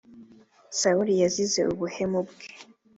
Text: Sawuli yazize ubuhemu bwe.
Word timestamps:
Sawuli 0.79 1.13
yazize 1.21 1.61
ubuhemu 1.73 2.19
bwe. 2.27 2.45